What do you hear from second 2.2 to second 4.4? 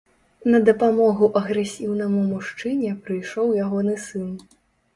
мужчыне прыйшоў ягоны сын.